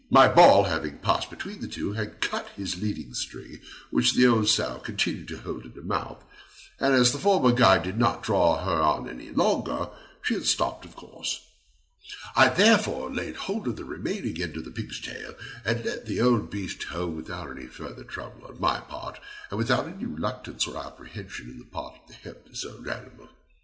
My 0.09 0.27
ball, 0.27 0.63
having 0.63 0.97
passed 0.97 1.29
between 1.29 1.61
the 1.61 1.67
two, 1.67 1.91
had 1.93 2.21
cut 2.21 2.49
his 2.57 2.81
leading 2.81 3.13
string, 3.13 3.59
which 3.91 4.13
the 4.15 4.25
old 4.25 4.49
sow 4.49 4.79
continued 4.79 5.27
to 5.27 5.37
hold 5.37 5.63
in 5.63 5.73
her 5.73 5.83
mouth; 5.83 6.23
and 6.79 6.95
as 6.95 7.13
her 7.13 7.19
former 7.19 7.51
guide 7.51 7.83
did 7.83 7.99
not 7.99 8.23
draw 8.23 8.65
her 8.65 8.81
on 8.81 9.07
any 9.07 9.29
longer, 9.29 9.91
she 10.23 10.33
had 10.33 10.47
stopped 10.47 10.85
of 10.85 10.95
course; 10.95 11.45
I 12.35 12.49
therefore 12.49 13.13
laid 13.13 13.35
hold 13.35 13.67
of 13.67 13.75
the 13.75 13.85
remaining 13.85 14.41
end 14.41 14.57
of 14.57 14.65
the 14.65 14.71
pig's 14.71 14.99
tail, 14.99 15.35
and 15.63 15.85
led 15.85 16.07
the 16.07 16.19
old 16.19 16.49
beast 16.49 16.81
home 16.85 17.15
without 17.15 17.51
any 17.55 17.67
further 17.67 18.03
trouble 18.03 18.47
on 18.47 18.59
my 18.59 18.79
part, 18.79 19.19
and 19.51 19.59
without 19.59 19.85
any 19.87 20.05
reluctance 20.05 20.65
or 20.65 20.77
apprehension 20.83 21.47
on 21.51 21.59
the 21.59 21.65
part 21.65 21.99
of 22.01 22.07
the 22.07 22.15
helpless 22.15 22.65
old 22.65 22.87
animal. 22.87 23.29